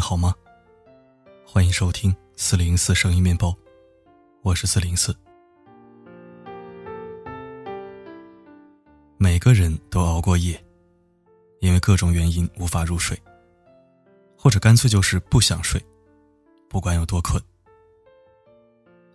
[0.00, 0.34] 好吗？
[1.44, 3.54] 欢迎收听四零四声音面包，
[4.42, 5.14] 我是四零四。
[9.18, 10.60] 每个人都熬过夜，
[11.60, 13.20] 因为各种原因无法入睡，
[14.36, 15.80] 或者干脆就是不想睡，
[16.68, 17.40] 不管有多困。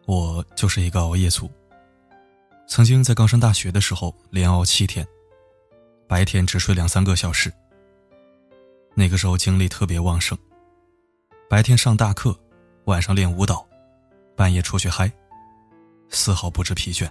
[0.06, 1.50] 我就是一个熬夜族，
[2.68, 5.06] 曾经在刚上大学的时候连熬七天，
[6.08, 7.52] 白天只睡两三个小时。
[8.94, 10.38] 那个时候精力特别旺盛。
[11.48, 12.36] 白天上大课，
[12.86, 13.64] 晚上练舞蹈，
[14.36, 15.12] 半夜出去嗨，
[16.10, 17.08] 丝毫不知疲倦，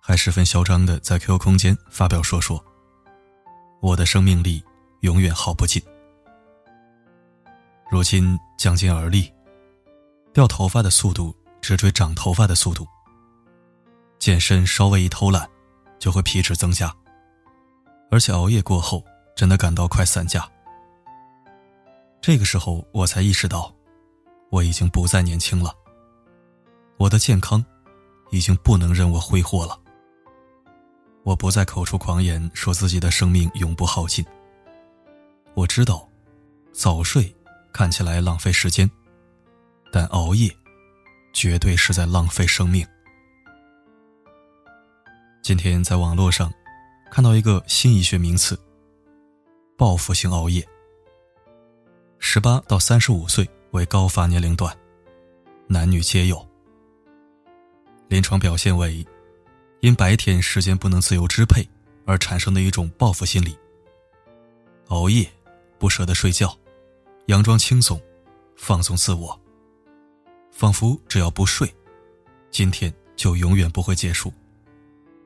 [0.00, 2.64] 还十分嚣张的在 QQ 空间发表说说
[3.82, 4.64] ：“我的生命力
[5.00, 5.82] 永远耗不尽。”
[7.92, 9.30] 如今将近而立，
[10.32, 12.88] 掉头发的速度直追长头发的速度。
[14.18, 15.46] 健身稍微一偷懒，
[15.98, 16.90] 就会皮脂增加，
[18.10, 19.04] 而且熬夜过后，
[19.36, 20.48] 真的感到快散架。
[22.20, 23.74] 这个时候，我才意识到，
[24.50, 25.74] 我已经不再年轻了。
[26.98, 27.64] 我的健康，
[28.30, 29.80] 已经不能任我挥霍了。
[31.22, 34.24] 我不再口出狂言，说自己的生命永不耗尽。
[35.54, 36.06] 我知道，
[36.72, 37.34] 早睡
[37.72, 38.88] 看起来浪费时间，
[39.90, 40.54] 但熬夜，
[41.32, 42.86] 绝对是在浪费生命。
[45.42, 46.52] 今天在网络上，
[47.10, 48.58] 看到一个新医学名词：
[49.78, 50.66] 报复性熬夜。
[52.22, 54.76] 十八到三十五岁为高发年龄段，
[55.66, 56.46] 男女皆有。
[58.08, 59.04] 临床表现为，
[59.80, 61.66] 因白天时间不能自由支配
[62.04, 63.58] 而产生的一种报复心理。
[64.88, 65.28] 熬夜，
[65.78, 66.56] 不舍得睡觉，
[67.26, 68.00] 佯装轻松，
[68.54, 69.40] 放纵自我，
[70.52, 71.74] 仿佛只要不睡，
[72.50, 74.32] 今天就永远不会结束，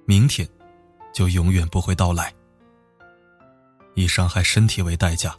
[0.06, 0.48] 明天
[1.12, 2.32] 就永远不会到来。
[3.94, 5.36] 以伤害身体为代价，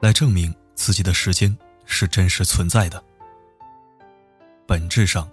[0.00, 0.54] 来证明。
[0.74, 3.02] 自己的时间是真实存在的，
[4.66, 5.28] 本质上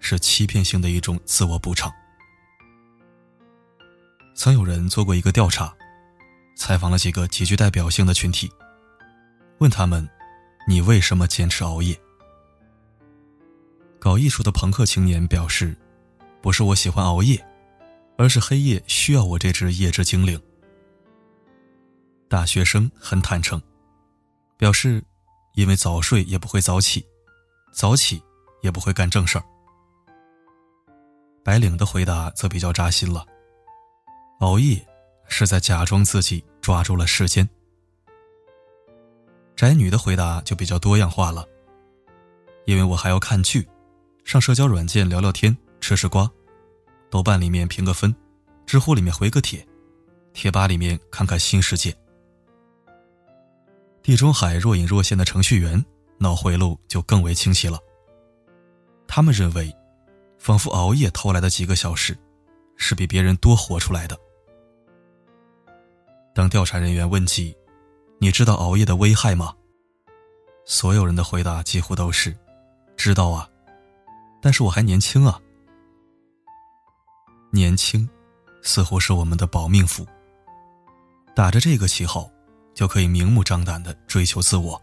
[0.00, 1.92] 是欺骗性的一种自我补偿。
[4.34, 5.74] 曾有人做过一个调查，
[6.56, 8.50] 采访了几个极具代表性的群体，
[9.58, 10.06] 问他们
[10.68, 11.98] ：“你为什么坚持熬夜？”
[13.98, 15.74] 搞艺术的朋克青年表示
[16.42, 17.42] ：“不是我喜欢熬夜，
[18.18, 20.40] 而是黑夜需要我这只夜之精灵。”
[22.28, 23.60] 大学生很坦诚。
[24.56, 25.02] 表示，
[25.54, 27.04] 因为早睡也不会早起，
[27.72, 28.22] 早起
[28.62, 29.44] 也不会干正事儿。
[31.42, 33.26] 白领的回答则比较扎心了，
[34.40, 34.86] 熬夜
[35.28, 37.48] 是在假装自己抓住了时间。
[39.54, 41.46] 宅女的回答就比较多样化了，
[42.64, 43.68] 因为我还要看剧，
[44.24, 46.30] 上社交软件聊聊天，吃吃瓜，
[47.10, 48.14] 豆瓣里面评个分，
[48.66, 49.66] 知乎里面回个帖，
[50.32, 51.94] 贴吧里面看看新世界。
[54.04, 55.82] 地中海若隐若现的程序员
[56.18, 57.78] 脑回路就更为清晰了。
[59.08, 59.74] 他们认为，
[60.38, 62.14] 仿佛熬夜偷来的几个小时，
[62.76, 64.14] 是比别人多活出来的。
[66.34, 67.56] 当调查人员问及
[68.20, 69.54] ：“你知道熬夜的危害吗？”
[70.66, 72.36] 所有人的回答几乎都是
[72.98, 73.48] ：“知道啊，
[74.42, 75.40] 但是我还年轻啊。”
[77.50, 78.06] 年轻，
[78.60, 80.06] 似乎是我们的保命符。
[81.34, 82.30] 打着这个旗号。
[82.74, 84.80] 就可以明目张胆的追求自我，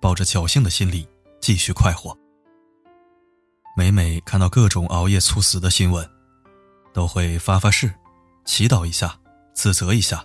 [0.00, 1.06] 抱着侥幸的心理
[1.40, 2.16] 继续快活。
[3.76, 6.08] 每每看到各种熬夜猝死的新闻，
[6.92, 7.92] 都会发发誓，
[8.44, 9.18] 祈祷一下，
[9.54, 10.24] 自责一下，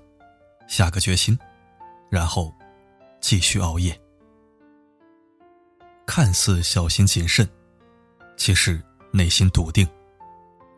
[0.68, 1.38] 下个决心，
[2.10, 2.54] 然后
[3.22, 4.00] 继续熬夜。
[6.06, 7.48] 看似小心谨慎，
[8.38, 8.82] 其实
[9.12, 9.88] 内心笃定，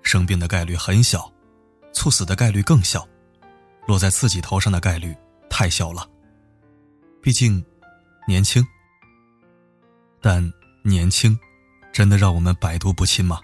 [0.01, 1.31] 生病的概率很小，
[1.93, 3.07] 猝死的概率更小，
[3.87, 5.15] 落在自己头上的概率。
[5.49, 6.09] 太小了，
[7.21, 7.63] 毕竟
[8.27, 8.65] 年轻。
[10.21, 10.41] 但
[10.83, 11.38] 年轻，
[11.91, 13.39] 真的让我们百毒不侵吗？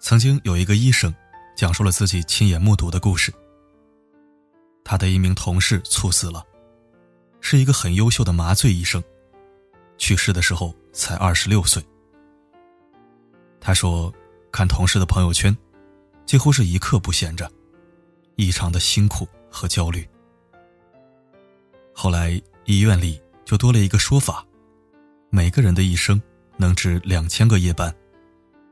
[0.00, 1.14] 曾经有一个医生，
[1.56, 3.32] 讲述了自己亲眼目睹的故事。
[4.84, 6.44] 他的一名同事猝死了，
[7.40, 9.02] 是一个很优秀的麻醉医生，
[9.98, 11.84] 去世的时候才二十六岁。
[13.60, 14.12] 他说，
[14.50, 15.56] 看同事的朋友圈，
[16.26, 17.48] 几乎是一刻不闲着，
[18.34, 20.08] 异常的辛苦和焦虑。
[22.02, 24.42] 后来医院里就多了一个说法：
[25.28, 26.18] 每个人的一生
[26.56, 27.94] 能值两千个夜班，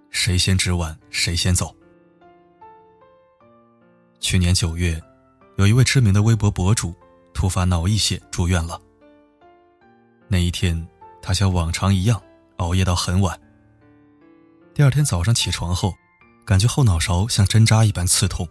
[0.08, 1.76] 谁先值完谁先走。
[4.18, 4.98] 去年九月，
[5.58, 6.94] 有一位知名的微博博主
[7.34, 8.80] 突发脑溢血住院了。
[10.26, 10.88] 那一天，
[11.20, 12.18] 他像往常一样
[12.56, 13.38] 熬夜到很晚。
[14.72, 15.92] 第二天早上起床后，
[16.46, 18.48] 感觉后脑勺像针扎一般刺痛，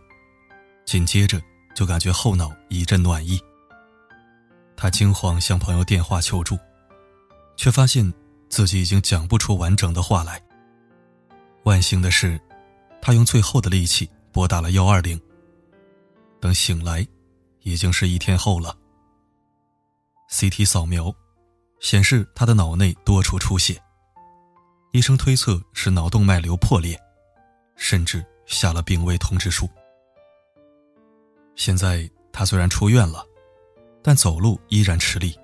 [0.85, 1.41] 紧接着
[1.73, 3.41] 就感觉后脑一阵暖意。
[4.77, 6.57] 他惊慌向朋友电话求助，
[7.55, 8.13] 却发现
[8.47, 10.39] 自己已经讲不出完整的话来。
[11.63, 12.39] 万幸的是，
[13.01, 15.19] 他用最后的力气拨打了幺二零。
[16.39, 17.05] 等醒来，
[17.63, 18.77] 已经是一天后了。
[20.29, 21.13] CT 扫描
[21.79, 23.81] 显示他的脑内多处出血，
[24.91, 26.95] 医生推测是脑动脉瘤破裂，
[27.75, 29.67] 甚至下了病危通知书。
[31.55, 33.25] 现在他虽然出院了，
[34.07, 35.37] 但走路依然吃力，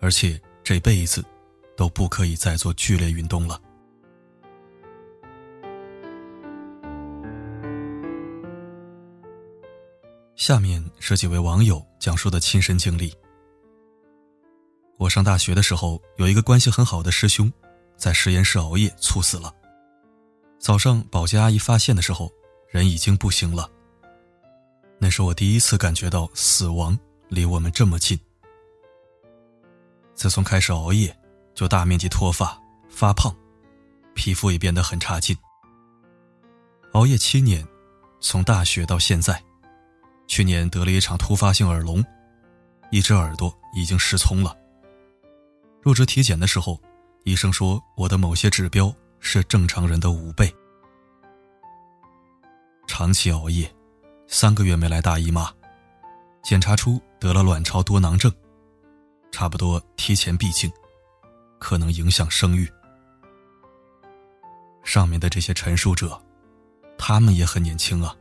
[0.00, 1.24] 而且这辈子
[1.76, 3.62] 都不可以再做剧烈运动了。
[10.34, 13.14] 下面是几位网友讲述的亲身经历。
[14.98, 17.48] 我上大学的时候，有一个关系很好的师兄，
[17.96, 19.54] 在实验室熬夜猝死了。
[20.58, 22.28] 早上保洁阿姨发现的时候，
[22.68, 23.70] 人已经不行了。
[24.98, 26.98] 那是我第一次感觉到死亡
[27.34, 28.18] 离我们这么近。
[30.14, 31.14] 自从开始熬夜，
[31.54, 32.56] 就大面积脱发、
[32.88, 33.34] 发胖，
[34.14, 35.36] 皮肤也变得很差劲。
[36.92, 37.66] 熬夜七年，
[38.20, 39.42] 从大学到现在，
[40.28, 42.02] 去年得了一场突发性耳聋，
[42.90, 44.56] 一只耳朵已经失聪了。
[45.82, 46.80] 入职体检的时候，
[47.24, 50.54] 医生说我的某些指标是正常人的五倍。
[52.86, 53.68] 长期熬夜。
[54.26, 55.52] 三个月没来大姨妈，
[56.44, 58.30] 检查出得了卵巢多囊症，
[59.32, 60.70] 差不多提前闭经，
[61.58, 62.70] 可能影响生育。
[64.84, 66.20] 上面的这些陈述者，
[66.98, 68.14] 他们也很年轻啊。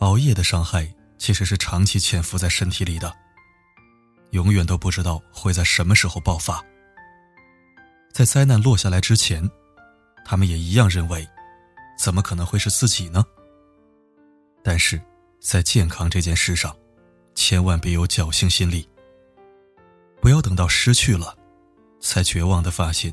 [0.00, 3.14] 熬夜的伤害其实是长期潜伏在身体里的，
[4.30, 6.60] 永远都不知道会在什么时候爆发。
[8.12, 9.48] 在灾难落下来之前，
[10.24, 11.24] 他们也一样认为，
[11.96, 13.24] 怎么可能会是自己呢？
[14.64, 15.00] 但是，
[15.40, 16.76] 在健康这件事上，
[17.34, 18.88] 千万别有侥幸心理。
[20.20, 21.36] 不要等到失去了，
[22.00, 23.12] 才绝望的发现，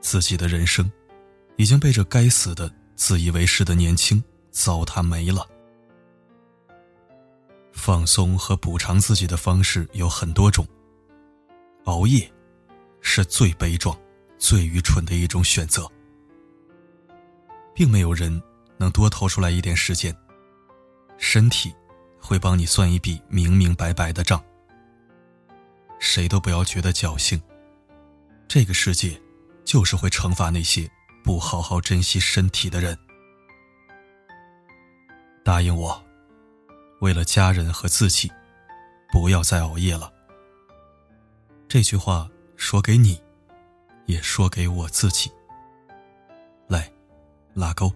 [0.00, 0.90] 自己的人生
[1.56, 5.46] 已经被这该死的自以为是的年轻糟蹋没了。
[7.72, 10.66] 放松和补偿自己的方式有很多种，
[11.84, 12.30] 熬夜
[13.00, 13.98] 是最悲壮、
[14.38, 15.90] 最愚蠢的一种选择。
[17.74, 18.42] 并没有人
[18.76, 20.14] 能多投出来一点时间。
[21.20, 21.72] 身体
[22.18, 24.42] 会帮你算一笔明明白白的账。
[26.00, 27.40] 谁都不要觉得侥幸，
[28.48, 29.20] 这个世界
[29.62, 30.90] 就是会惩罚那些
[31.22, 32.98] 不好好珍惜身体的人。
[35.44, 36.02] 答应我，
[37.00, 38.32] 为了家人和自己，
[39.12, 40.10] 不要再熬夜了。
[41.68, 43.20] 这句话说给你，
[44.06, 45.30] 也说给我自己。
[46.66, 46.90] 来，
[47.52, 47.92] 拉钩。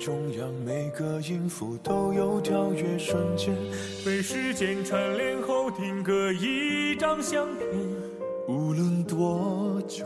[0.00, 3.54] 中央每个音符都有跳跃瞬间，
[4.04, 7.66] 被时间串联后定格一张相片，
[8.48, 10.04] 无论多久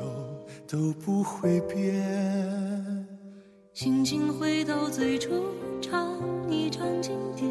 [0.68, 3.06] 都不会变。
[3.72, 5.30] 心情回到最初，
[5.80, 6.18] 唱
[6.50, 7.50] 一场经典，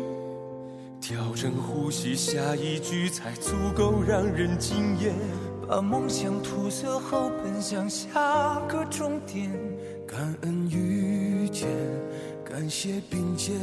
[1.01, 5.13] 调整呼吸，下一句才足够让人惊艳。
[5.69, 8.09] 把梦想涂色后，奔向下
[8.67, 9.51] 个终点，
[10.07, 11.67] 感恩遇见。
[12.43, 13.55] 感谢并肩，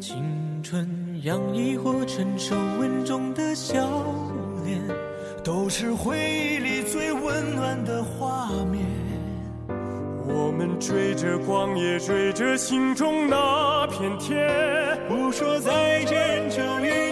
[0.00, 0.16] 青
[0.60, 0.88] 春
[1.22, 3.88] 洋溢或成熟稳重的笑
[4.64, 4.82] 脸，
[5.44, 8.84] 都是回忆里最温暖的画面。
[10.28, 17.05] 我们追着光，也追着心中那片天，不说再见，就一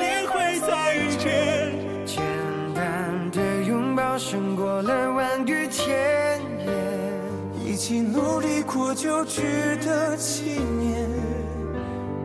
[7.87, 9.43] 起努力过，就值
[9.85, 11.07] 得纪念。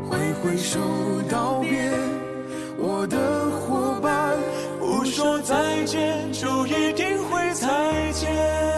[0.10, 0.80] 挥挥手
[1.30, 1.92] 道别，
[2.78, 3.18] 我的
[3.60, 4.38] 伙伴，
[4.80, 8.69] 不说再见，就一定会再见。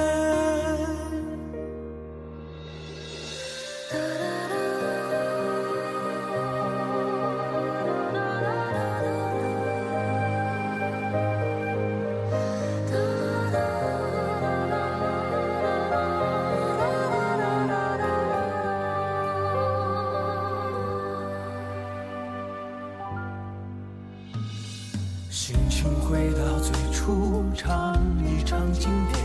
[25.43, 29.19] 心情回到最初，唱一唱经典，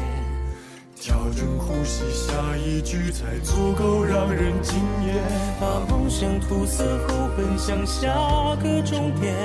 [0.99, 5.15] 调整呼吸，下一句才足够让人惊艳。
[5.61, 8.09] 把梦想涂色后，奔向下
[8.63, 9.37] 个终点。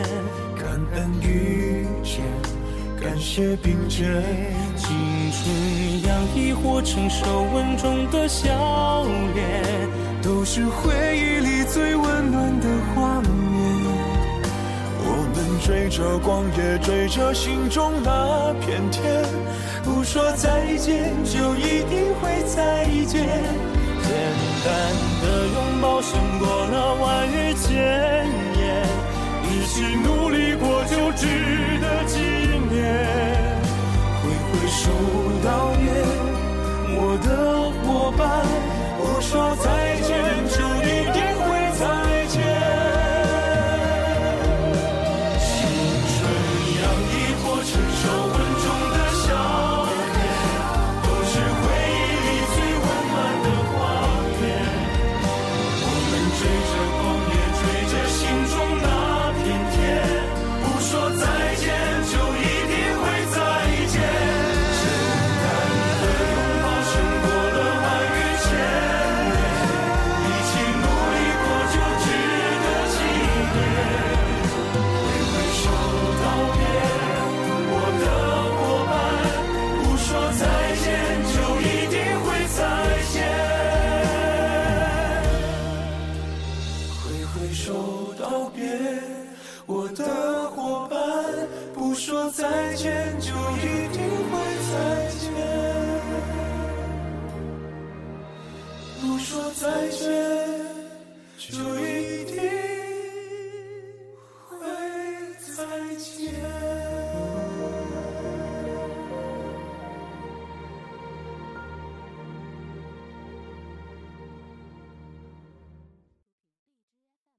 [0.56, 2.24] 感恩遇见，
[3.02, 4.24] 感谢并肩，
[4.78, 4.96] 青
[5.30, 9.62] 春洋溢或成熟稳重的笑脸，
[10.22, 13.51] 都是回忆里最温暖的画面。
[15.62, 19.24] 追着光，也追着心中那片天。
[19.84, 23.71] 不说再见，就一定会再见。